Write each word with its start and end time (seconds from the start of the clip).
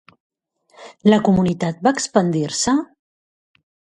La 1.13 1.19
comunitat 1.27 1.85
va 1.87 1.93
expandir-se? 1.97 2.75